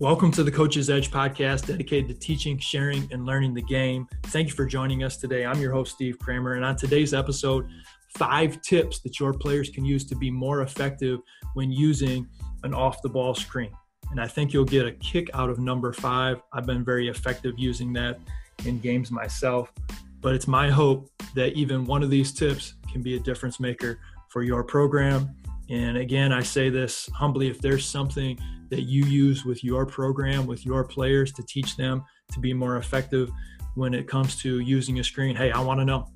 Welcome 0.00 0.30
to 0.32 0.44
the 0.44 0.52
Coach's 0.52 0.90
Edge 0.90 1.10
podcast, 1.10 1.66
dedicated 1.66 2.06
to 2.06 2.14
teaching, 2.14 2.56
sharing, 2.56 3.12
and 3.12 3.26
learning 3.26 3.52
the 3.52 3.62
game. 3.62 4.06
Thank 4.26 4.46
you 4.46 4.54
for 4.54 4.64
joining 4.64 5.02
us 5.02 5.16
today. 5.16 5.44
I'm 5.44 5.60
your 5.60 5.72
host, 5.72 5.96
Steve 5.96 6.20
Kramer, 6.20 6.52
and 6.52 6.64
on 6.64 6.76
today's 6.76 7.12
episode, 7.12 7.68
five 8.16 8.62
tips 8.62 9.00
that 9.00 9.18
your 9.18 9.32
players 9.32 9.70
can 9.70 9.84
use 9.84 10.04
to 10.04 10.14
be 10.14 10.30
more 10.30 10.62
effective 10.62 11.18
when 11.54 11.72
using 11.72 12.28
an 12.62 12.74
off 12.74 13.02
the 13.02 13.08
ball 13.08 13.34
screen. 13.34 13.72
And 14.12 14.20
I 14.20 14.28
think 14.28 14.52
you'll 14.52 14.64
get 14.64 14.86
a 14.86 14.92
kick 14.92 15.30
out 15.34 15.50
of 15.50 15.58
number 15.58 15.92
five. 15.92 16.42
I've 16.52 16.64
been 16.64 16.84
very 16.84 17.08
effective 17.08 17.54
using 17.58 17.92
that 17.94 18.20
in 18.66 18.78
games 18.78 19.10
myself, 19.10 19.72
but 20.20 20.32
it's 20.32 20.46
my 20.46 20.70
hope 20.70 21.10
that 21.34 21.54
even 21.54 21.84
one 21.84 22.04
of 22.04 22.10
these 22.10 22.32
tips 22.32 22.74
can 22.92 23.02
be 23.02 23.16
a 23.16 23.20
difference 23.20 23.58
maker 23.58 23.98
for 24.28 24.44
your 24.44 24.62
program. 24.62 25.34
And 25.70 25.96
again, 25.96 26.32
I 26.32 26.42
say 26.42 26.70
this 26.70 27.08
humbly 27.14 27.48
if 27.48 27.60
there's 27.60 27.84
something 27.84 28.38
that 28.70 28.82
you 28.82 29.04
use 29.04 29.44
with 29.44 29.62
your 29.62 29.86
program, 29.86 30.46
with 30.46 30.64
your 30.64 30.84
players 30.84 31.32
to 31.32 31.42
teach 31.42 31.76
them 31.76 32.04
to 32.32 32.40
be 32.40 32.52
more 32.52 32.76
effective 32.76 33.30
when 33.74 33.94
it 33.94 34.08
comes 34.08 34.36
to 34.42 34.60
using 34.60 34.98
a 34.98 35.04
screen, 35.04 35.36
hey, 35.36 35.50
I 35.50 35.60
want 35.60 35.80
to 35.80 35.84
know. 35.84 36.08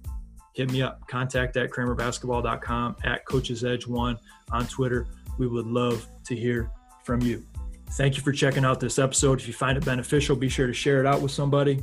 Hit 0.54 0.70
me 0.70 0.82
up. 0.82 1.06
Contact 1.08 1.56
at 1.56 1.70
kramerbasketball.com, 1.70 2.96
at 3.04 3.24
Coach's 3.26 3.64
Edge 3.64 3.86
One 3.86 4.18
on 4.50 4.66
Twitter. 4.66 5.06
We 5.38 5.46
would 5.46 5.66
love 5.66 6.06
to 6.26 6.36
hear 6.36 6.70
from 7.04 7.22
you. 7.22 7.44
Thank 7.92 8.16
you 8.16 8.22
for 8.22 8.32
checking 8.32 8.64
out 8.64 8.80
this 8.80 8.98
episode. 8.98 9.40
If 9.40 9.46
you 9.46 9.54
find 9.54 9.78
it 9.78 9.84
beneficial, 9.84 10.36
be 10.36 10.48
sure 10.48 10.66
to 10.66 10.74
share 10.74 11.00
it 11.00 11.06
out 11.06 11.20
with 11.20 11.30
somebody. 11.30 11.82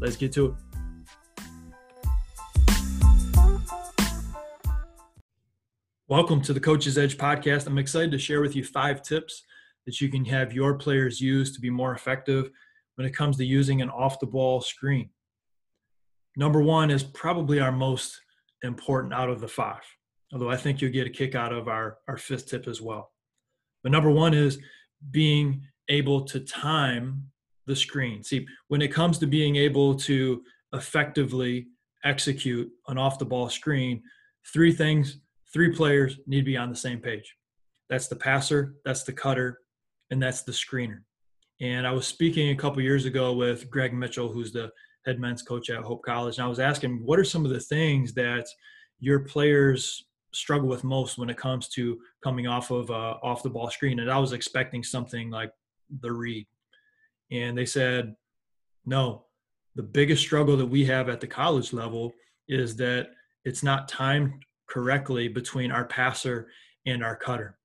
Let's 0.00 0.16
get 0.16 0.32
to 0.34 0.46
it. 0.46 0.54
Welcome 6.08 6.40
to 6.42 6.52
the 6.52 6.60
Coach's 6.60 6.98
Edge 6.98 7.18
podcast. 7.18 7.66
I'm 7.66 7.78
excited 7.78 8.12
to 8.12 8.18
share 8.18 8.40
with 8.40 8.54
you 8.54 8.62
five 8.62 9.02
tips 9.02 9.42
that 9.86 10.00
you 10.00 10.08
can 10.08 10.24
have 10.26 10.52
your 10.52 10.74
players 10.74 11.20
use 11.20 11.50
to 11.50 11.60
be 11.60 11.68
more 11.68 11.96
effective 11.96 12.48
when 12.94 13.08
it 13.08 13.10
comes 13.10 13.36
to 13.38 13.44
using 13.44 13.82
an 13.82 13.90
off 13.90 14.20
the 14.20 14.26
ball 14.26 14.60
screen. 14.60 15.10
Number 16.36 16.62
one 16.62 16.92
is 16.92 17.02
probably 17.02 17.58
our 17.58 17.72
most 17.72 18.20
important 18.62 19.14
out 19.14 19.28
of 19.28 19.40
the 19.40 19.48
five, 19.48 19.82
although 20.32 20.48
I 20.48 20.56
think 20.56 20.80
you'll 20.80 20.92
get 20.92 21.08
a 21.08 21.10
kick 21.10 21.34
out 21.34 21.52
of 21.52 21.66
our, 21.66 21.98
our 22.06 22.18
fifth 22.18 22.48
tip 22.48 22.68
as 22.68 22.80
well. 22.80 23.10
But 23.82 23.90
number 23.90 24.12
one 24.12 24.32
is 24.32 24.60
being 25.10 25.60
able 25.88 26.20
to 26.26 26.38
time 26.38 27.32
the 27.66 27.74
screen. 27.74 28.22
See, 28.22 28.46
when 28.68 28.80
it 28.80 28.94
comes 28.94 29.18
to 29.18 29.26
being 29.26 29.56
able 29.56 29.96
to 29.96 30.44
effectively 30.72 31.66
execute 32.04 32.70
an 32.86 32.96
off 32.96 33.18
the 33.18 33.24
ball 33.24 33.48
screen, 33.48 34.04
three 34.52 34.72
things, 34.72 35.18
three 35.52 35.74
players 35.74 36.18
need 36.26 36.40
to 36.40 36.44
be 36.44 36.56
on 36.56 36.70
the 36.70 36.76
same 36.76 37.00
page. 37.00 37.36
That's 37.88 38.08
the 38.08 38.16
passer, 38.16 38.74
that's 38.84 39.04
the 39.04 39.12
cutter, 39.12 39.60
and 40.10 40.22
that's 40.22 40.42
the 40.42 40.52
screener. 40.52 41.02
And 41.60 41.86
I 41.86 41.92
was 41.92 42.06
speaking 42.06 42.50
a 42.50 42.56
couple 42.56 42.82
years 42.82 43.04
ago 43.04 43.32
with 43.32 43.70
Greg 43.70 43.94
Mitchell, 43.94 44.28
who's 44.28 44.52
the 44.52 44.70
head 45.06 45.20
men's 45.20 45.42
coach 45.42 45.70
at 45.70 45.82
Hope 45.82 46.02
College, 46.02 46.38
and 46.38 46.44
I 46.44 46.48
was 46.48 46.60
asking, 46.60 47.02
what 47.04 47.18
are 47.18 47.24
some 47.24 47.44
of 47.44 47.50
the 47.50 47.60
things 47.60 48.12
that 48.14 48.46
your 48.98 49.20
players 49.20 50.06
struggle 50.32 50.68
with 50.68 50.84
most 50.84 51.16
when 51.16 51.30
it 51.30 51.36
comes 51.38 51.68
to 51.68 51.98
coming 52.22 52.46
off 52.46 52.70
of 52.70 52.90
uh, 52.90 53.14
off 53.22 53.42
the 53.42 53.50
ball 53.50 53.70
screen? 53.70 54.00
And 54.00 54.10
I 54.10 54.18
was 54.18 54.32
expecting 54.32 54.82
something 54.82 55.30
like 55.30 55.52
the 56.00 56.12
read, 56.12 56.46
and 57.30 57.56
they 57.56 57.66
said, 57.66 58.14
no. 58.84 59.24
The 59.76 59.82
biggest 59.82 60.22
struggle 60.22 60.56
that 60.56 60.66
we 60.66 60.86
have 60.86 61.10
at 61.10 61.20
the 61.20 61.26
college 61.26 61.74
level 61.74 62.12
is 62.48 62.76
that 62.76 63.08
it's 63.44 63.62
not 63.62 63.88
timed 63.88 64.32
correctly 64.66 65.28
between 65.28 65.70
our 65.70 65.84
passer 65.84 66.48
and 66.84 67.04
our 67.04 67.16
cutter. 67.16 67.58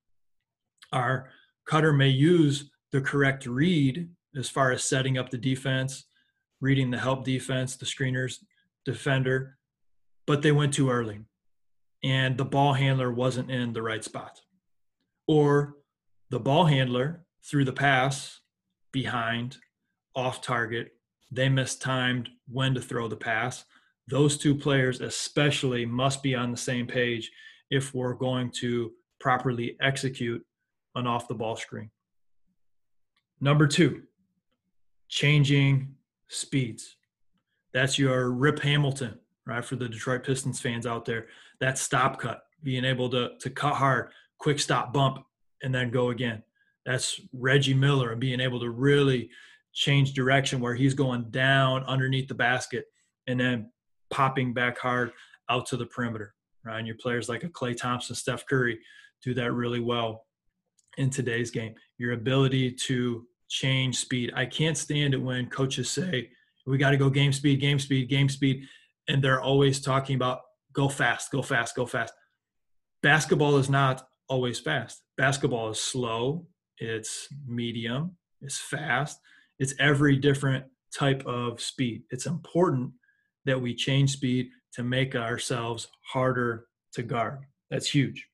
Our 0.92 1.30
Cutter 1.66 1.94
may 1.94 2.10
use 2.10 2.70
the 2.92 3.02
correct 3.02 3.46
read 3.46 4.10
as 4.36 4.50
far 4.50 4.72
as 4.72 4.84
setting 4.84 5.18
up 5.18 5.30
the 5.30 5.38
defense, 5.38 6.06
reading 6.60 6.92
the 6.92 6.98
help 6.98 7.24
defense, 7.24 7.76
the 7.76 7.86
screeners, 7.86 8.40
defender, 8.84 9.58
but 10.26 10.42
they 10.42 10.52
went 10.52 10.74
too 10.74 10.90
early 10.90 11.22
and 12.04 12.38
the 12.38 12.46
ball 12.46 12.74
handler 12.74 13.12
wasn't 13.12 13.52
in 13.52 13.74
the 13.74 13.82
right 13.82 14.04
spot. 14.04 14.42
Or 15.28 15.76
the 16.30 16.40
ball 16.40 16.66
handler 16.66 17.26
threw 17.44 17.64
the 17.64 17.74
pass 17.74 18.40
behind, 18.92 19.58
off 20.16 20.42
target. 20.42 20.94
They 21.32 21.48
mistimed 21.48 22.30
when 22.48 22.74
to 22.74 22.82
throw 22.82 23.08
the 23.08 23.16
pass. 23.16 23.64
Those 24.08 24.38
two 24.38 24.56
players, 24.56 25.02
especially, 25.02 25.86
must 25.86 26.24
be 26.24 26.36
on 26.36 26.52
the 26.52 26.58
same 26.58 26.88
page 26.88 27.32
if 27.70 27.94
we're 27.94 28.14
going 28.14 28.52
to 28.60 28.92
properly 29.20 29.78
execute 29.82 30.44
an 30.96 31.08
off 31.08 31.28
the 31.28 31.36
ball 31.36 31.56
screen. 31.56 31.90
Number 33.40 33.68
two, 33.68 34.04
changing 35.08 35.96
speeds. 36.28 36.98
That's 37.74 37.98
your 37.98 38.32
Rip 38.32 38.60
Hamilton, 38.60 39.20
right? 39.46 39.64
For 39.64 39.76
the 39.76 39.88
Detroit 39.88 40.24
Pistons 40.24 40.60
fans 40.60 40.86
out 40.86 41.06
there, 41.06 41.28
that 41.60 41.78
stop 41.78 42.20
cut, 42.20 42.42
being 42.64 42.84
able 42.84 43.10
to, 43.10 43.32
to 43.40 43.50
cut 43.50 43.76
hard, 43.76 44.12
quick 44.38 44.60
stop 44.60 44.94
bump, 44.94 45.24
and 45.64 45.74
then 45.74 45.92
go 45.92 46.10
again. 46.10 46.44
That's 46.86 47.20
Reggie 47.34 47.74
Miller 47.74 48.12
and 48.12 48.20
being 48.20 48.40
able 48.40 48.60
to 48.60 48.70
really 48.70 49.30
change 49.74 50.14
direction 50.14 50.60
where 50.60 50.76
he's 50.76 50.94
going 50.94 51.30
down 51.30 51.84
underneath 51.84 52.28
the 52.28 52.34
basket 52.34 52.86
and 53.28 53.40
then 53.40 53.72
popping 54.12 54.54
back 54.54 54.78
hard 54.78 55.12
out 55.50 55.66
to 55.68 55.78
the 55.78 55.86
perimeter, 55.86 56.34
right? 56.64 56.78
And 56.78 56.88
your 56.88 56.98
players 56.98 57.30
like 57.30 57.44
a 57.44 57.50
Klay 57.50 57.76
Thompson, 57.76 58.16
Steph 58.16 58.46
Curry 58.46 58.80
do 59.24 59.34
that 59.34 59.54
really 59.54 59.80
well 59.80 60.26
in 60.98 61.10
today's 61.10 61.52
game. 61.52 61.74
Your 61.98 62.14
ability 62.14 62.72
to 62.72 63.26
change 63.50 63.98
speed. 63.98 64.32
I 64.36 64.46
can't 64.46 64.78
stand 64.78 65.14
it 65.14 65.22
when 65.22 65.48
coaches 65.48 65.90
say, 65.90 66.30
we 66.66 66.78
got 66.78 66.92
to 66.92 66.98
go 66.98 67.10
game 67.10 67.34
speed, 67.34 67.60
game 67.60 67.80
speed, 67.80 68.10
game 68.10 68.30
speed. 68.30 68.68
And 69.08 69.24
they're 69.24 69.42
always 69.42 69.82
talking 69.82 70.16
about 70.16 70.42
go 70.74 70.88
fast, 70.88 71.32
go 71.32 71.42
fast, 71.42 71.76
go 71.76 71.86
fast. 71.86 72.14
Basketball 73.02 73.58
is 73.58 73.70
not 73.70 74.08
always 74.30 74.60
fast. 74.60 75.02
Basketball 75.18 75.70
is 75.70 75.80
slow, 75.80 76.46
it's 76.78 77.28
medium, 77.48 78.16
it's 78.42 78.60
fast, 78.60 79.20
it's 79.60 79.74
every 79.80 80.16
different 80.16 80.66
type 80.96 81.26
of 81.26 81.60
speed. 81.60 82.04
It's 82.12 82.26
important 82.26 82.92
that 83.46 83.62
we 83.62 83.74
change 83.74 84.12
speed 84.12 84.50
to 84.74 84.84
make 84.84 85.16
ourselves 85.16 85.88
harder 86.12 86.68
to 86.94 87.04
guard. 87.04 87.40
That's 87.70 87.90
huge. 87.90 88.28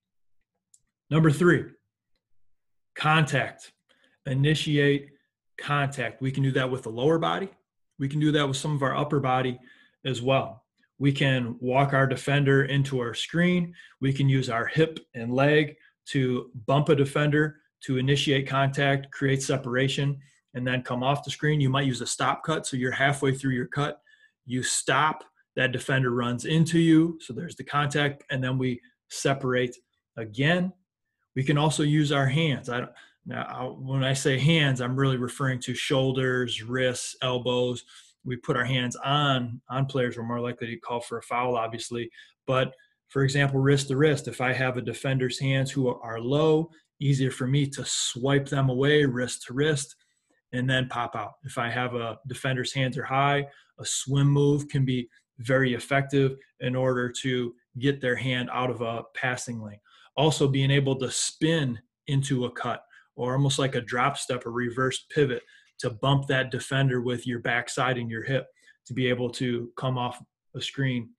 Number 1.10 1.32
three, 1.32 1.66
contact, 2.96 3.72
initiate 4.26 5.10
contact. 5.60 6.22
We 6.22 6.32
can 6.32 6.44
do 6.44 6.52
that 6.52 6.70
with 6.70 6.84
the 6.84 6.90
lower 6.90 7.18
body. 7.18 7.50
We 8.00 8.08
can 8.08 8.20
do 8.20 8.32
that 8.34 8.48
with 8.48 8.58
some 8.58 8.76
of 8.76 8.84
our 8.84 8.96
upper 8.96 9.20
body 9.20 9.60
as 10.06 10.22
well. 10.22 10.64
We 11.00 11.12
can 11.12 11.56
walk 11.60 11.94
our 11.94 12.08
defender 12.08 12.66
into 12.66 13.00
our 13.00 13.14
screen. 13.14 13.74
We 14.02 14.12
can 14.12 14.28
use 14.28 14.50
our 14.50 14.66
hip 14.66 15.00
and 15.14 15.32
leg 15.32 15.76
to 16.08 16.52
bump 16.66 16.90
a 16.90 16.96
defender 16.96 17.58
to 17.86 17.98
initiate 17.98 18.48
contact, 18.48 19.12
create 19.12 19.44
separation, 19.44 20.20
and 20.54 20.66
then 20.66 20.82
come 20.82 21.04
off 21.04 21.24
the 21.24 21.30
screen. 21.30 21.62
You 21.62 21.70
might 21.70 21.86
use 21.86 22.02
a 22.02 22.08
stop 22.08 22.44
cut. 22.44 22.66
So 22.66 22.78
you're 22.78 22.92
halfway 22.92 23.34
through 23.34 23.54
your 23.54 23.68
cut. 23.68 24.02
You 24.48 24.64
stop, 24.64 25.24
that 25.56 25.72
defender 25.72 26.12
runs 26.12 26.46
into 26.46 26.80
you. 26.80 27.20
So 27.22 27.34
there's 27.34 27.56
the 27.56 27.64
contact, 27.64 28.24
and 28.32 28.44
then 28.44 28.58
we 28.58 28.82
separate 29.10 29.76
again. 30.18 30.74
We 31.36 31.44
can 31.44 31.58
also 31.58 31.84
use 31.84 32.12
our 32.12 32.26
hands. 32.26 32.70
I, 32.70 32.88
now, 33.28 33.78
when 33.80 34.04
I 34.04 34.14
say 34.14 34.40
hands, 34.40 34.82
I'm 34.82 34.96
really 34.96 35.18
referring 35.18 35.60
to 35.62 35.76
shoulders, 35.76 36.64
wrists, 36.64 37.16
elbows. 37.22 37.84
We 38.24 38.38
put 38.38 38.58
our 38.58 38.66
hands 38.66 38.96
on 38.96 39.62
on 39.70 39.86
players. 39.86 40.18
We're 40.18 40.24
more 40.24 40.40
likely 40.40 40.68
to 40.68 40.78
call 40.78 41.02
for 41.02 41.18
a 41.18 41.24
foul, 41.24 41.58
obviously. 41.58 42.10
But 42.46 42.74
for 43.10 43.24
example, 43.24 43.60
wrist 43.60 43.90
to 43.90 43.98
wrist, 43.98 44.28
if 44.28 44.42
I 44.42 44.54
have 44.54 44.78
a 44.78 44.82
defender's 44.82 45.40
hands 45.40 45.72
who 45.72 45.88
are 45.90 46.20
low, 46.20 46.72
easier 47.00 47.32
for 47.32 47.48
me 47.48 47.68
to 47.68 47.86
swipe 47.86 48.48
them 48.48 48.70
away, 48.70 49.06
wrist 49.06 49.44
to 49.48 49.54
wrist, 49.54 49.96
and 50.54 50.70
then 50.70 50.88
pop 50.88 51.16
out. 51.16 51.34
If 51.44 51.58
I 51.58 51.70
have 51.70 51.96
a 51.96 52.18
defender's 52.28 52.74
hands 52.74 52.98
are 52.98 53.04
high, 53.04 53.48
a 53.80 53.86
swim 53.86 54.28
move 54.28 54.68
can 54.70 54.86
be 54.86 55.10
very 55.40 55.74
effective 55.74 56.36
in 56.62 56.76
order 56.76 57.12
to 57.22 57.54
get 57.80 58.02
their 58.02 58.16
hand 58.16 58.50
out 58.52 58.72
of 58.72 58.82
a 58.82 59.04
passing 59.14 59.62
lane 59.62 59.80
also 60.18 60.48
being 60.48 60.72
able 60.72 60.96
to 60.96 61.10
spin 61.12 61.80
into 62.08 62.46
a 62.46 62.52
cut 62.52 62.82
or 63.16 63.34
almost 63.34 63.60
like 63.60 63.76
a 63.76 63.82
drop 63.82 64.18
step 64.18 64.46
or 64.46 64.52
reverse 64.52 65.06
pivot 65.14 65.44
to 65.80 65.92
bump 65.92 66.28
that 66.28 66.52
defender 66.52 67.02
with 67.02 67.28
your 67.28 67.40
backside 67.40 67.98
and 67.98 68.10
your 68.10 68.24
hip 68.24 68.48
to 68.86 68.94
be 68.94 69.08
able 69.08 69.30
to 69.30 69.72
come 69.78 69.98
off 69.98 70.22
a 70.56 70.62
screen 70.62 71.10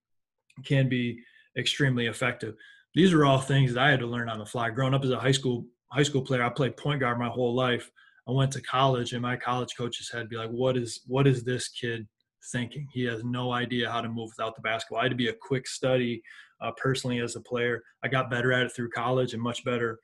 can 0.65 0.89
be 0.89 1.21
extremely 1.57 2.07
effective. 2.07 2.55
These 2.95 3.13
are 3.13 3.25
all 3.25 3.39
things 3.39 3.75
that 3.75 3.85
I 3.85 3.91
had 3.91 4.01
to 4.01 4.07
learn 4.07 4.29
on 4.29 4.39
the 4.39 4.47
fly. 4.47 4.71
Growing 4.71 4.95
up 4.95 5.05
as 5.05 5.11
a 5.11 5.21
high 5.21 5.33
school 5.33 5.65
high 5.91 6.03
school 6.03 6.23
player, 6.23 6.43
I 6.43 6.49
played 6.51 6.77
point 6.77 7.01
guard 7.01 7.19
my 7.19 7.29
whole 7.29 7.55
life. 7.55 7.91
I 8.29 8.33
went 8.33 8.53
to 8.53 8.61
college 8.61 9.15
and 9.15 9.23
my 9.23 9.37
college 9.37 9.75
coaches 9.77 10.11
had 10.13 10.23
to 10.23 10.29
be 10.29 10.37
like, 10.37 10.51
what 10.51 10.77
is 10.77 11.01
what 11.07 11.27
is 11.27 11.45
this 11.45 11.69
kid 11.69 12.07
thinking? 12.53 12.87
He 12.93 13.05
has 13.05 13.25
no 13.25 13.53
idea 13.53 13.91
how 13.91 14.03
to 14.03 14.09
move 14.09 14.31
without 14.37 14.55
the 14.55 14.63
basketball. 14.63 15.01
I 15.01 15.05
had 15.05 15.13
to 15.13 15.17
be 15.17 15.29
a 15.29 15.35
quick 15.35 15.67
study 15.67 16.23
uh, 16.61 16.73
personally 16.77 17.21
as 17.21 17.37
a 17.37 17.41
player. 17.41 17.83
I 18.03 18.09
got 18.09 18.31
better 18.31 18.53
at 18.53 18.67
it 18.67 18.73
through 18.73 18.91
college 18.91 19.33
and 19.33 19.43
much 19.43 19.65
better 19.65 19.99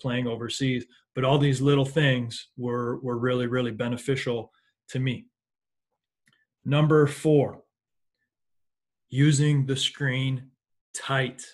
playing 0.00 0.26
overseas. 0.26 0.86
But 1.14 1.24
all 1.24 1.38
these 1.38 1.60
little 1.60 1.84
things 1.84 2.48
were 2.56 2.98
were 3.00 3.18
really 3.18 3.46
really 3.46 3.72
beneficial 3.72 4.52
to 4.88 4.98
me. 4.98 5.26
Number 6.64 7.06
four, 7.06 7.62
using 9.10 9.66
the 9.66 9.76
screen 9.76 10.50
tight. 10.94 11.44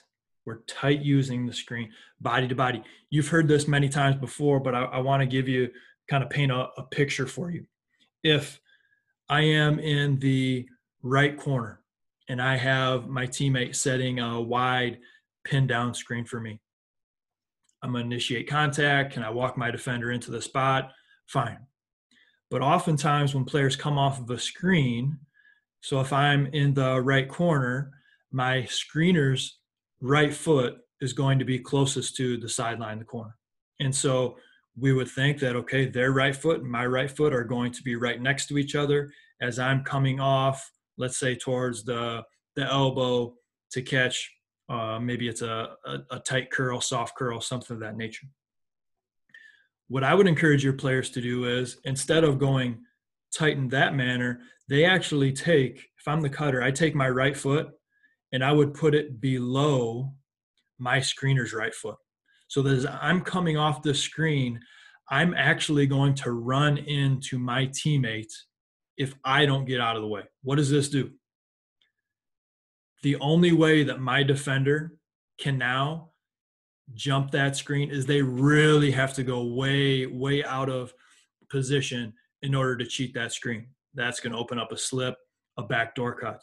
We're 0.45 0.63
tight 0.67 1.03
using 1.03 1.47
the 1.47 1.53
screen, 1.53 1.91
body 2.21 2.49
to 2.49 2.55
body. 2.55 2.83
You've 3.11 3.29
heard 3.29 3.47
this 3.47 3.69
many 3.69 3.89
times 3.89 4.17
before, 4.17 4.59
but 4.59 4.75
I, 4.75 4.85
I 4.85 4.99
want 4.99 5.21
to 5.21 5.27
give 5.27 5.49
you 5.49 5.71
kind 6.09 6.23
of 6.23 6.31
paint 6.31 6.53
a, 6.53 6.69
a 6.77 6.83
picture 6.85 7.27
for 7.27 7.51
you. 7.51 7.67
If 8.23 8.61
I 9.29 9.43
am 9.43 9.79
in 9.79 10.19
the 10.19 10.67
right 11.03 11.37
corner 11.37 11.81
and 12.29 12.41
I 12.41 12.57
have 12.57 13.09
my 13.09 13.27
teammate 13.27 13.75
setting 13.75 14.21
a 14.21 14.41
wide 14.41 14.99
pin 15.45 15.67
down 15.67 15.95
screen 15.95 16.25
for 16.25 16.41
me, 16.41 16.61
I'm 17.83 17.93
going 17.93 18.05
to 18.05 18.15
initiate 18.15 18.49
contact. 18.49 19.13
Can 19.13 19.23
I 19.23 19.31
walk 19.31 19.57
my 19.57 19.71
defender 19.71 20.13
into 20.13 20.31
the 20.31 20.41
spot? 20.41 20.93
Fine. 21.27 21.59
But 22.51 22.63
oftentimes, 22.63 23.35
when 23.35 23.45
players 23.45 23.77
come 23.77 23.99
off 23.99 24.21
of 24.21 24.31
a 24.31 24.39
screen, 24.39 25.19
so 25.81 26.01
if 26.01 26.13
I'm 26.13 26.47
in 26.49 26.75
the 26.75 27.01
right 27.01 27.29
corner, 27.29 27.91
my 28.31 28.63
screener's 28.63 29.59
right 30.01 30.33
foot 30.33 30.77
is 31.01 31.13
going 31.13 31.39
to 31.39 31.45
be 31.45 31.59
closest 31.59 32.15
to 32.17 32.37
the 32.37 32.49
sideline, 32.49 32.99
the 32.99 33.05
corner. 33.05 33.37
And 33.81 33.95
so 33.95 34.37
we 34.77 34.93
would 34.93 35.09
think 35.09 35.39
that, 35.41 35.57
okay, 35.57 35.87
their 35.87 36.13
right 36.13 36.35
foot 36.35 36.61
and 36.61 36.71
my 36.71 36.87
right 36.87 37.11
foot 37.11 37.35
are 37.35 37.45
going 37.45 37.73
to 37.73 37.83
be 37.83 37.97
right 37.97 38.21
next 38.21 38.47
to 38.47 38.59
each 38.59 38.75
other 38.75 39.13
as 39.41 39.59
I'm 39.59 39.85
coming 39.85 40.21
off, 40.21 40.71
let's 40.97 41.19
say 41.19 41.35
towards 41.35 41.85
the, 41.85 42.23
the 42.57 42.65
elbow 42.65 43.35
to 43.73 43.83
catch, 43.83 44.31
uh, 44.69 44.99
maybe 44.99 45.29
it's 45.29 45.43
a, 45.43 45.71
a, 45.85 45.99
a 46.13 46.19
tight 46.21 46.51
curl, 46.51 46.81
soft 46.81 47.17
curl, 47.17 47.41
something 47.41 47.75
of 47.75 47.81
that 47.81 47.97
nature. 47.97 48.27
What 49.89 50.05
I 50.05 50.15
would 50.15 50.29
encourage 50.29 50.65
your 50.65 50.73
players 50.73 51.11
to 51.11 51.21
do 51.21 51.45
is 51.45 51.79
instead 51.85 52.25
of 52.25 52.39
going 52.39 52.79
tight 53.35 53.57
in 53.57 53.69
that 53.69 53.95
manner, 53.95 54.41
they 54.69 54.85
actually 54.85 55.33
take, 55.33 55.89
if 55.99 56.09
I'm 56.09 56.23
the 56.23 56.31
cutter, 56.31 56.63
I 56.63 56.71
take 56.71 56.95
my 56.95 57.11
right 57.11 57.37
foot 57.37 57.69
and 58.33 58.43
I 58.43 58.53
would 58.53 58.73
put 58.73 58.95
it 58.95 59.21
below 59.21 60.15
my 60.79 60.99
screener's 60.99 61.53
right 61.53 61.75
foot. 61.75 61.97
So 62.53 62.61
that 62.61 62.75
as 62.75 62.87
I'm 63.01 63.23
coming 63.23 63.57
off 63.57 63.81
the 63.81 63.95
screen, 63.95 64.61
I'm 65.09 65.33
actually 65.33 65.87
going 65.87 66.15
to 66.17 66.33
run 66.33 66.77
into 66.77 67.39
my 67.39 67.69
teammate 67.69 68.31
if 68.99 69.15
I 69.25 69.47
don't 69.47 69.65
get 69.65 69.81
out 69.81 69.97
of 69.97 70.03
the 70.03 70.09
way. 70.09 70.25
What 70.43 70.57
does 70.57 70.69
this 70.69 70.91
do? 70.91 71.13
The 73.03 73.17
only 73.21 73.53
way 73.53 73.85
that 73.85 74.01
my 74.01 74.23
defender 74.23 74.93
can 75.39 75.57
now 75.57 76.11
jump 76.93 77.31
that 77.31 77.57
screen 77.57 77.91
is 77.91 78.05
they 78.05 78.21
really 78.21 78.91
have 78.91 79.15
to 79.15 79.23
go 79.25 79.55
way, 79.55 80.05
way 80.05 80.45
out 80.45 80.69
of 80.69 80.93
position 81.49 82.13
in 82.43 82.55
order 82.55 82.77
to 82.77 82.85
cheat 82.85 83.15
that 83.15 83.33
screen. 83.33 83.69
That's 83.95 84.21
going 84.21 84.35
to 84.35 84.39
open 84.39 84.59
up 84.59 84.73
a 84.73 84.77
slip, 84.77 85.17
a 85.57 85.63
backdoor 85.63 86.17
cut 86.17 86.43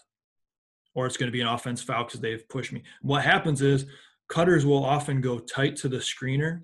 or 0.95 1.05
it's 1.05 1.17
going 1.17 1.27
to 1.27 1.31
be 1.31 1.41
an 1.41 1.47
offense 1.47 1.81
foul 1.81 2.03
because 2.03 2.19
they've 2.19 2.47
pushed 2.49 2.73
me. 2.73 2.83
What 3.01 3.23
happens 3.23 3.61
is 3.61 3.85
cutters 4.29 4.65
will 4.65 4.83
often 4.83 5.21
go 5.21 5.39
tight 5.39 5.75
to 5.77 5.89
the 5.89 5.97
screener, 5.97 6.61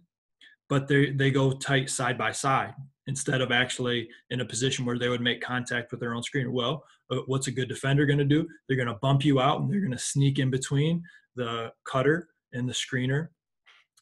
but 0.69 0.87
they 0.87 1.11
they 1.11 1.31
go 1.31 1.51
tight 1.51 1.89
side 1.89 2.17
by 2.17 2.31
side 2.31 2.73
instead 3.07 3.41
of 3.41 3.51
actually 3.51 4.07
in 4.31 4.41
a 4.41 4.45
position 4.45 4.85
where 4.85 4.97
they 4.97 5.09
would 5.09 5.21
make 5.21 5.41
contact 5.41 5.91
with 5.91 5.99
their 5.99 6.13
own 6.13 6.23
screener. 6.23 6.51
Well, 6.51 6.83
uh, 7.11 7.17
what's 7.27 7.47
a 7.47 7.51
good 7.51 7.69
defender 7.69 8.05
going 8.05 8.19
to 8.19 8.25
do? 8.25 8.47
They're 8.67 8.77
going 8.77 8.87
to 8.87 8.95
bump 8.95 9.23
you 9.23 9.39
out 9.39 9.61
and 9.61 9.71
they're 9.71 9.79
going 9.79 9.91
to 9.91 9.97
sneak 9.97 10.39
in 10.39 10.49
between 10.49 11.03
the 11.35 11.71
cutter 11.85 12.29
and 12.53 12.67
the 12.67 12.73
screener, 12.73 13.27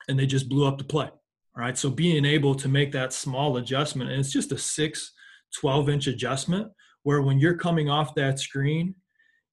and 0.08 0.18
they 0.18 0.26
just 0.26 0.50
blew 0.50 0.68
up 0.68 0.78
the 0.78 0.84
play. 0.84 1.10
All 1.56 1.62
right. 1.62 1.78
So 1.78 1.90
being 1.90 2.26
able 2.26 2.56
to 2.56 2.68
make 2.68 2.92
that 2.94 3.14
small 3.14 3.58
adjustment, 3.58 4.10
and 4.10 4.20
it's 4.20 4.32
just 4.32 4.52
a 4.52 4.58
six, 4.58 5.12
12 5.60 5.90
inch 5.90 6.08
adjustment, 6.08 6.72
where 7.04 7.22
when 7.22 7.40
you're 7.40 7.58
coming 7.58 7.90
off 7.90 8.16
that 8.16 8.40
screen, 8.40 8.96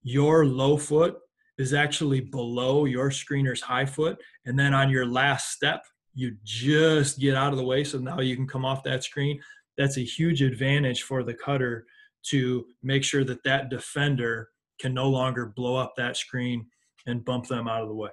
your 0.03 0.45
low 0.45 0.77
foot 0.77 1.17
is 1.61 1.73
actually 1.73 2.19
below 2.19 2.85
your 2.85 3.09
screener's 3.09 3.61
high 3.61 3.85
foot. 3.85 4.17
And 4.45 4.57
then 4.57 4.73
on 4.73 4.89
your 4.89 5.05
last 5.05 5.51
step, 5.51 5.83
you 6.13 6.35
just 6.43 7.19
get 7.19 7.35
out 7.35 7.53
of 7.53 7.57
the 7.57 7.63
way. 7.63 7.83
So 7.83 7.97
now 7.97 8.19
you 8.19 8.35
can 8.35 8.47
come 8.47 8.65
off 8.65 8.83
that 8.83 9.03
screen. 9.03 9.39
That's 9.77 9.97
a 9.97 10.03
huge 10.03 10.41
advantage 10.41 11.03
for 11.03 11.23
the 11.23 11.33
cutter 11.33 11.85
to 12.23 12.65
make 12.83 13.03
sure 13.03 13.23
that 13.23 13.43
that 13.43 13.69
defender 13.69 14.49
can 14.79 14.93
no 14.93 15.09
longer 15.09 15.45
blow 15.45 15.75
up 15.75 15.93
that 15.97 16.17
screen 16.17 16.67
and 17.05 17.23
bump 17.23 17.47
them 17.47 17.67
out 17.67 17.81
of 17.81 17.87
the 17.87 17.95
way. 17.95 18.09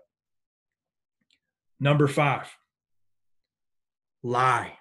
Number 1.80 2.06
five, 2.06 2.48
lie. 4.22 4.72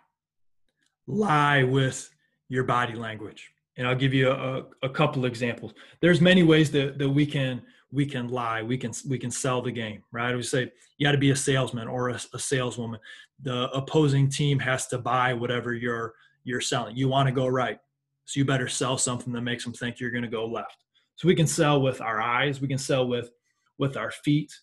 Lie 1.08 1.64
with 1.64 2.10
your 2.50 2.64
body 2.64 2.94
language 2.94 3.52
and 3.78 3.88
I'll 3.88 3.96
give 3.96 4.14
you 4.14 4.30
a, 4.32 4.66
a 4.84 4.90
couple 4.90 5.26
examples. 5.26 5.74
There's 6.02 6.20
many 6.20 6.44
ways 6.44 6.72
that, 6.72 6.98
that 6.98 7.10
we 7.10 7.26
can 7.26 7.62
we 7.92 8.06
can 8.06 8.28
lie, 8.28 8.62
we 8.62 8.78
can 8.78 8.92
we 9.08 9.18
can 9.18 9.32
sell 9.32 9.62
the 9.62 9.72
game, 9.72 10.04
right? 10.12 10.36
We 10.36 10.44
say 10.44 10.72
you 10.98 11.08
got 11.08 11.14
to 11.14 11.18
be 11.18 11.32
a 11.32 11.36
salesman 11.36 11.88
or 11.88 12.10
a, 12.10 12.20
a 12.34 12.40
saleswoman. 12.40 13.00
The 13.42 13.70
opposing 13.72 14.30
team 14.30 14.60
has 14.60 14.88
to 14.88 14.98
buy 14.98 15.34
whatever 15.34 15.74
you're 15.74 16.14
you're 16.44 16.62
selling. 16.62 16.96
You 16.96 17.08
want 17.08 17.28
to 17.28 17.34
go 17.34 17.48
right, 17.48 17.80
so 18.26 18.40
you 18.40 18.46
better 18.46 18.68
sell 18.68 18.98
something 18.98 19.32
that 19.34 19.42
makes 19.42 19.64
them 19.64 19.74
think 19.74 20.00
you're 20.00 20.12
going 20.12 20.24
to 20.24 20.30
go 20.30 20.46
left. 20.46 20.84
So 21.16 21.28
we 21.28 21.36
can 21.36 21.48
sell 21.48 21.82
with 21.82 22.02
our 22.02 22.22
eyes, 22.22 22.62
we 22.62 22.68
can 22.68 22.78
sell 22.78 23.08
with 23.08 23.32
with 23.78 23.96
our 23.96 24.12
feet, 24.12 24.54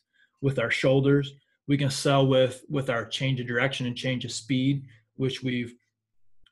with 0.40 0.58
our 0.58 0.70
shoulders. 0.70 1.32
We 1.66 1.78
can 1.78 1.90
sell 1.90 2.26
with 2.26 2.62
with 2.68 2.90
our 2.90 3.06
change 3.06 3.40
of 3.40 3.46
direction 3.46 3.86
and 3.86 3.96
change 3.96 4.24
of 4.24 4.32
speed, 4.32 4.84
which 5.16 5.42
we've 5.42 5.74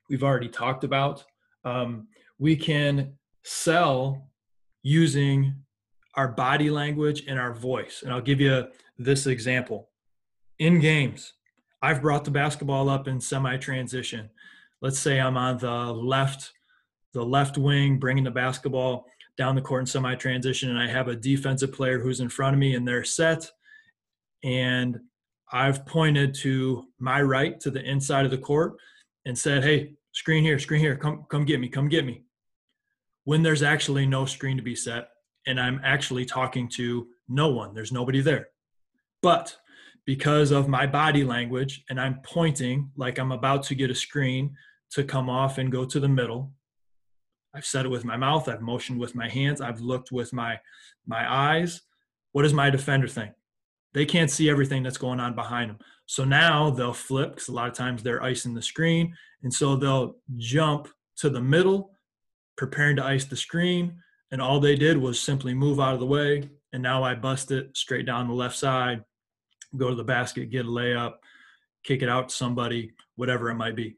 we've 0.08 0.24
already 0.24 0.48
talked 0.48 0.84
about. 0.84 1.24
Um, 1.64 2.08
we 2.38 2.56
can 2.56 3.12
sell 3.44 4.28
using 4.82 5.54
our 6.14 6.28
body 6.28 6.70
language 6.70 7.24
and 7.26 7.38
our 7.38 7.54
voice. 7.54 8.02
And 8.02 8.12
I'll 8.12 8.20
give 8.20 8.40
you 8.40 8.66
this 8.98 9.26
example. 9.26 9.88
In 10.58 10.78
games, 10.78 11.34
I've 11.80 12.02
brought 12.02 12.24
the 12.24 12.30
basketball 12.30 12.88
up 12.88 13.08
in 13.08 13.20
semi 13.20 13.56
transition. 13.56 14.30
Let's 14.80 14.98
say 14.98 15.20
I'm 15.20 15.36
on 15.36 15.58
the 15.58 15.92
left 15.92 16.52
the 17.12 17.24
left 17.24 17.58
wing 17.58 17.98
bringing 17.98 18.24
the 18.24 18.30
basketball 18.30 19.06
down 19.36 19.54
the 19.54 19.60
court 19.60 19.80
in 19.80 19.86
semi 19.86 20.14
transition 20.14 20.70
and 20.70 20.78
I 20.78 20.88
have 20.88 21.08
a 21.08 21.16
defensive 21.16 21.72
player 21.72 21.98
who's 21.98 22.20
in 22.20 22.28
front 22.28 22.54
of 22.54 22.60
me 22.60 22.74
and 22.74 22.88
they're 22.88 23.04
set 23.04 23.50
and 24.42 24.98
I've 25.52 25.84
pointed 25.84 26.34
to 26.36 26.84
my 26.98 27.20
right 27.20 27.60
to 27.60 27.70
the 27.70 27.82
inside 27.82 28.24
of 28.24 28.30
the 28.30 28.38
court 28.38 28.76
and 29.26 29.38
said, 29.38 29.62
"Hey, 29.62 29.94
screen 30.12 30.42
here, 30.42 30.58
screen 30.58 30.80
here, 30.80 30.96
come 30.96 31.26
come 31.28 31.44
get 31.44 31.60
me, 31.60 31.68
come 31.68 31.88
get 31.88 32.06
me." 32.06 32.24
when 33.24 33.42
there's 33.42 33.62
actually 33.62 34.06
no 34.06 34.24
screen 34.24 34.56
to 34.56 34.62
be 34.62 34.74
set 34.74 35.10
and 35.46 35.60
I'm 35.60 35.80
actually 35.84 36.24
talking 36.24 36.68
to 36.70 37.08
no 37.28 37.48
one, 37.48 37.74
there's 37.74 37.92
nobody 37.92 38.20
there. 38.20 38.48
But 39.22 39.56
because 40.04 40.50
of 40.50 40.68
my 40.68 40.86
body 40.86 41.24
language 41.24 41.84
and 41.88 42.00
I'm 42.00 42.20
pointing 42.22 42.90
like 42.96 43.18
I'm 43.18 43.32
about 43.32 43.62
to 43.64 43.74
get 43.74 43.90
a 43.90 43.94
screen 43.94 44.56
to 44.92 45.04
come 45.04 45.30
off 45.30 45.58
and 45.58 45.70
go 45.70 45.84
to 45.84 46.00
the 46.00 46.08
middle, 46.08 46.52
I've 47.54 47.66
said 47.66 47.84
it 47.84 47.90
with 47.90 48.04
my 48.04 48.16
mouth, 48.16 48.48
I've 48.48 48.62
motioned 48.62 48.98
with 48.98 49.14
my 49.14 49.28
hands, 49.28 49.60
I've 49.60 49.80
looked 49.80 50.10
with 50.10 50.32
my 50.32 50.58
my 51.06 51.30
eyes. 51.30 51.82
What 52.32 52.42
does 52.42 52.54
my 52.54 52.70
defender 52.70 53.08
think? 53.08 53.32
They 53.94 54.06
can't 54.06 54.30
see 54.30 54.48
everything 54.48 54.82
that's 54.82 54.98
going 54.98 55.20
on 55.20 55.34
behind 55.34 55.70
them. 55.70 55.78
So 56.06 56.24
now 56.24 56.70
they'll 56.70 56.94
flip 56.94 57.30
because 57.30 57.48
a 57.48 57.52
lot 57.52 57.68
of 57.68 57.74
times 57.74 58.02
they're 58.02 58.22
icing 58.22 58.54
the 58.54 58.62
screen. 58.62 59.14
And 59.42 59.52
so 59.52 59.76
they'll 59.76 60.16
jump 60.36 60.88
to 61.18 61.28
the 61.28 61.40
middle 61.42 61.90
preparing 62.56 62.96
to 62.96 63.04
ice 63.04 63.24
the 63.24 63.36
screen, 63.36 63.96
and 64.32 64.40
all 64.40 64.58
they 64.58 64.74
did 64.74 64.96
was 64.96 65.20
simply 65.20 65.54
move 65.54 65.78
out 65.78 65.94
of 65.94 66.00
the 66.00 66.06
way. 66.06 66.50
And 66.72 66.82
now 66.82 67.04
I 67.04 67.14
bust 67.14 67.50
it 67.50 67.76
straight 67.76 68.06
down 68.06 68.26
the 68.26 68.34
left 68.34 68.56
side, 68.56 69.04
go 69.76 69.90
to 69.90 69.94
the 69.94 70.02
basket, 70.02 70.50
get 70.50 70.64
a 70.64 70.68
layup, 70.68 71.16
kick 71.84 72.02
it 72.02 72.08
out 72.08 72.30
to 72.30 72.34
somebody, 72.34 72.92
whatever 73.16 73.50
it 73.50 73.56
might 73.56 73.76
be. 73.76 73.96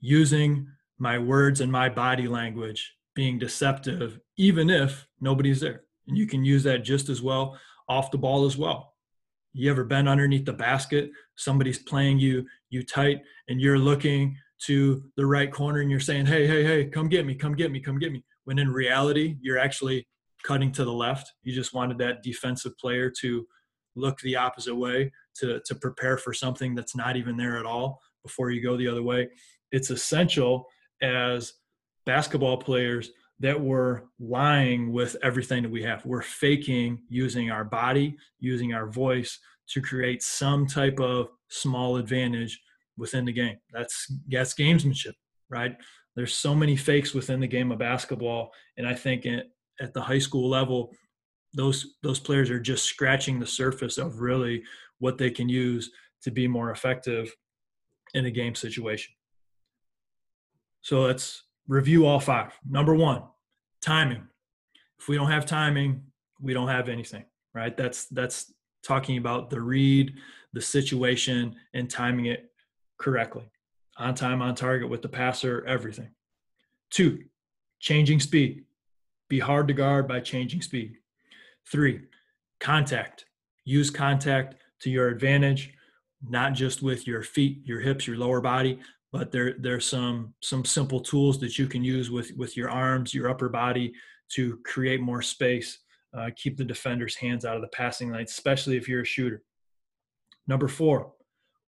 Using 0.00 0.68
my 0.98 1.18
words 1.18 1.60
and 1.60 1.72
my 1.72 1.88
body 1.88 2.28
language, 2.28 2.94
being 3.14 3.36
deceptive, 3.36 4.20
even 4.36 4.70
if 4.70 5.08
nobody's 5.20 5.60
there. 5.60 5.82
And 6.06 6.16
you 6.16 6.26
can 6.26 6.44
use 6.44 6.62
that 6.62 6.84
just 6.84 7.08
as 7.08 7.20
well 7.20 7.58
off 7.88 8.12
the 8.12 8.18
ball 8.18 8.46
as 8.46 8.56
well. 8.56 8.94
You 9.54 9.70
ever 9.72 9.82
been 9.82 10.06
underneath 10.06 10.44
the 10.44 10.52
basket? 10.52 11.10
Somebody's 11.36 11.80
playing 11.80 12.20
you 12.20 12.46
you 12.70 12.84
tight, 12.84 13.22
and 13.48 13.60
you're 13.60 13.78
looking 13.78 14.36
to 14.66 15.02
the 15.16 15.26
right 15.26 15.52
corner 15.52 15.80
and 15.80 15.90
you're 15.90 16.00
saying, 16.00 16.26
hey, 16.26 16.46
hey, 16.46 16.64
hey, 16.64 16.84
come 16.86 17.08
get 17.08 17.26
me, 17.26 17.34
come 17.34 17.54
get 17.54 17.70
me, 17.70 17.80
come 17.80 17.98
get 17.98 18.12
me. 18.12 18.24
When 18.44 18.58
in 18.58 18.72
reality, 18.72 19.36
you're 19.40 19.58
actually 19.58 20.06
cutting 20.42 20.72
to 20.72 20.84
the 20.84 20.92
left. 20.92 21.32
You 21.42 21.52
just 21.52 21.74
wanted 21.74 21.98
that 21.98 22.22
defensive 22.22 22.76
player 22.78 23.12
to 23.20 23.46
look 23.94 24.18
the 24.20 24.36
opposite 24.36 24.74
way 24.74 25.12
to, 25.36 25.60
to 25.64 25.74
prepare 25.74 26.16
for 26.16 26.32
something 26.32 26.74
that's 26.74 26.96
not 26.96 27.16
even 27.16 27.36
there 27.36 27.58
at 27.58 27.66
all 27.66 28.00
before 28.22 28.50
you 28.50 28.62
go 28.62 28.76
the 28.76 28.88
other 28.88 29.02
way. 29.02 29.28
It's 29.72 29.90
essential 29.90 30.66
as 31.02 31.54
basketball 32.06 32.56
players 32.56 33.10
that 33.40 33.60
we're 33.60 34.02
lying 34.18 34.92
with 34.92 35.16
everything 35.22 35.62
that 35.62 35.70
we 35.70 35.82
have. 35.82 36.04
We're 36.04 36.22
faking 36.22 37.00
using 37.08 37.50
our 37.50 37.64
body, 37.64 38.16
using 38.40 38.74
our 38.74 38.88
voice 38.88 39.38
to 39.68 39.80
create 39.80 40.22
some 40.22 40.66
type 40.66 40.98
of 40.98 41.28
small 41.48 41.96
advantage 41.96 42.60
within 42.98 43.24
the 43.24 43.32
game. 43.32 43.56
That's 43.72 44.12
that's 44.28 44.54
gamesmanship, 44.54 45.14
right? 45.48 45.76
There's 46.16 46.34
so 46.34 46.54
many 46.54 46.76
fakes 46.76 47.14
within 47.14 47.40
the 47.40 47.46
game 47.46 47.70
of 47.72 47.78
basketball, 47.78 48.50
and 48.76 48.86
I 48.86 48.94
think 48.94 49.24
at, 49.24 49.46
at 49.80 49.94
the 49.94 50.02
high 50.02 50.18
school 50.18 50.50
level, 50.50 50.92
those 51.54 51.94
those 52.02 52.20
players 52.20 52.50
are 52.50 52.60
just 52.60 52.84
scratching 52.84 53.38
the 53.38 53.46
surface 53.46 53.96
of 53.96 54.20
really 54.20 54.62
what 54.98 55.16
they 55.16 55.30
can 55.30 55.48
use 55.48 55.90
to 56.22 56.30
be 56.30 56.48
more 56.48 56.72
effective 56.72 57.34
in 58.14 58.26
a 58.26 58.30
game 58.30 58.54
situation. 58.54 59.14
So 60.82 61.02
let's 61.02 61.44
review 61.68 62.06
all 62.06 62.20
five. 62.20 62.58
Number 62.68 62.94
one, 62.94 63.22
timing. 63.80 64.26
If 64.98 65.08
we 65.08 65.16
don't 65.16 65.30
have 65.30 65.46
timing, 65.46 66.02
we 66.40 66.54
don't 66.54 66.68
have 66.68 66.88
anything, 66.88 67.24
right? 67.54 67.76
That's 67.76 68.06
that's 68.06 68.52
talking 68.82 69.18
about 69.18 69.50
the 69.50 69.60
read, 69.60 70.14
the 70.52 70.60
situation, 70.60 71.54
and 71.74 71.88
timing 71.88 72.26
it 72.26 72.47
correctly. 72.98 73.50
On 73.96 74.14
time, 74.14 74.42
on 74.42 74.54
target 74.54 74.88
with 74.88 75.02
the 75.02 75.08
passer, 75.08 75.64
everything. 75.66 76.10
Two, 76.90 77.24
changing 77.80 78.20
speed. 78.20 78.64
Be 79.28 79.38
hard 79.38 79.68
to 79.68 79.74
guard 79.74 80.06
by 80.08 80.20
changing 80.20 80.62
speed. 80.62 80.96
Three, 81.70 82.02
contact. 82.60 83.26
Use 83.64 83.90
contact 83.90 84.56
to 84.80 84.90
your 84.90 85.08
advantage, 85.08 85.74
not 86.26 86.54
just 86.54 86.82
with 86.82 87.06
your 87.06 87.22
feet, 87.22 87.60
your 87.64 87.80
hips, 87.80 88.06
your 88.06 88.16
lower 88.16 88.40
body, 88.40 88.80
but 89.12 89.32
there 89.32 89.54
there's 89.58 89.86
some 89.86 90.34
some 90.40 90.64
simple 90.64 91.00
tools 91.00 91.38
that 91.40 91.58
you 91.58 91.66
can 91.66 91.82
use 91.82 92.10
with 92.10 92.32
with 92.36 92.56
your 92.56 92.70
arms, 92.70 93.14
your 93.14 93.28
upper 93.28 93.48
body 93.48 93.92
to 94.30 94.58
create 94.64 95.00
more 95.00 95.22
space, 95.22 95.78
uh, 96.16 96.30
keep 96.36 96.56
the 96.56 96.64
defender's 96.64 97.16
hands 97.16 97.44
out 97.44 97.56
of 97.56 97.62
the 97.62 97.68
passing 97.68 98.10
lane, 98.10 98.24
especially 98.24 98.76
if 98.76 98.88
you're 98.88 99.02
a 99.02 99.06
shooter. 99.06 99.42
Number 100.46 100.68
four, 100.68 101.12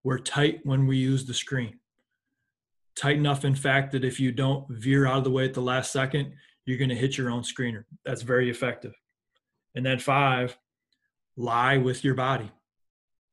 we're 0.03 0.19
tight 0.19 0.61
when 0.65 0.87
we 0.87 0.97
use 0.97 1.27
the 1.27 1.35
screen. 1.35 1.79
Tight 2.97 3.17
enough, 3.17 3.45
in 3.45 3.55
fact, 3.55 3.93
that 3.93 4.05
if 4.05 4.21
you 4.21 4.33
don't 4.33 4.67
veer 4.69 5.07
out 5.07 5.19
of 5.19 5.25
the 5.25 5.31
way 5.31 5.45
at 5.45 5.55
the 5.55 5.63
last 5.63 5.93
second, 5.93 6.33
you're 6.65 6.79
going 6.79 6.91
to 6.91 6.97
hit 6.97 7.17
your 7.17 7.31
own 7.31 7.43
screener. 7.43 7.85
That's 8.05 8.23
very 8.23 8.51
effective. 8.51 8.95
And 9.75 9.85
then 9.85 9.99
five, 9.99 10.59
lie 11.37 11.77
with 11.77 12.05
your 12.05 12.15
body, 12.15 12.51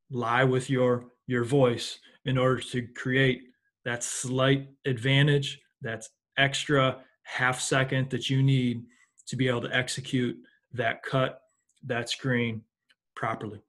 lie 0.10 0.44
with 0.44 0.70
your 0.70 1.06
your 1.26 1.44
voice 1.44 2.00
in 2.26 2.38
order 2.38 2.62
to 2.62 2.88
create 2.96 3.42
that 3.84 4.04
slight 4.04 4.68
advantage, 4.86 5.60
that's 5.82 6.10
extra 6.38 6.98
half 7.24 7.60
second 7.60 8.10
that 8.10 8.30
you 8.30 8.42
need 8.42 8.84
to 9.28 9.36
be 9.36 9.48
able 9.48 9.62
to 9.62 9.76
execute 9.76 10.38
that 10.74 11.04
cut, 11.04 11.42
that 11.86 12.10
screen 12.10 12.62
properly. 13.16 13.62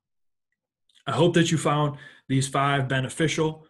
I 1.09 1.13
hope 1.13 1.33
that 1.35 1.51
you 1.51 1.57
found 1.59 1.99
these 2.29 2.47
five 2.47 2.87
beneficial. 2.87 3.67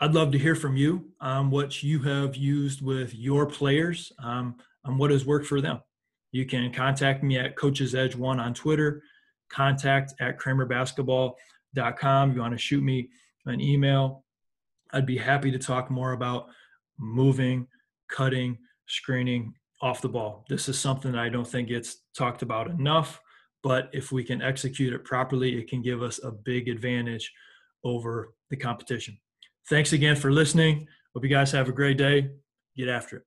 I'd 0.00 0.14
love 0.14 0.32
to 0.32 0.38
hear 0.38 0.54
from 0.54 0.76
you 0.76 1.10
on 1.20 1.50
what 1.50 1.82
you 1.82 2.02
have 2.02 2.34
used 2.34 2.80
with 2.80 3.14
your 3.14 3.44
players, 3.44 4.10
um, 4.22 4.56
on 4.84 4.96
what 4.96 5.10
has 5.10 5.26
worked 5.26 5.46
for 5.46 5.60
them. 5.60 5.82
You 6.32 6.46
can 6.46 6.72
contact 6.72 7.22
me 7.22 7.38
at 7.38 7.56
Coaches 7.56 7.94
Edge 7.94 8.16
One 8.16 8.40
on 8.40 8.54
Twitter, 8.54 9.02
contact 9.50 10.14
at 10.18 10.38
KramerBasketball.com. 10.38 12.32
You 12.32 12.40
want 12.40 12.54
to 12.54 12.58
shoot 12.58 12.82
me 12.82 13.10
an 13.44 13.60
email, 13.60 14.24
I'd 14.92 15.06
be 15.06 15.18
happy 15.18 15.50
to 15.50 15.58
talk 15.58 15.90
more 15.90 16.12
about 16.12 16.46
moving, 16.98 17.66
cutting, 18.08 18.58
screening 18.86 19.54
off 19.82 20.00
the 20.00 20.08
ball. 20.08 20.44
This 20.48 20.68
is 20.68 20.78
something 20.78 21.12
that 21.12 21.20
I 21.20 21.28
don't 21.28 21.46
think 21.46 21.68
gets 21.68 21.98
talked 22.16 22.42
about 22.42 22.70
enough, 22.70 23.20
but 23.62 23.90
if 23.92 24.12
we 24.12 24.24
can 24.24 24.42
execute 24.42 24.92
it 24.92 25.04
properly, 25.04 25.58
it 25.58 25.68
can 25.68 25.82
give 25.82 26.02
us 26.02 26.22
a 26.22 26.30
big 26.30 26.68
advantage 26.68 27.32
over 27.84 28.34
the 28.50 28.56
competition. 28.56 29.18
Thanks 29.68 29.92
again 29.92 30.16
for 30.16 30.30
listening. 30.30 30.86
Hope 31.14 31.24
you 31.24 31.30
guys 31.30 31.52
have 31.52 31.68
a 31.68 31.72
great 31.72 31.98
day. 31.98 32.30
Get 32.76 32.88
after 32.88 33.16
it. 33.18 33.24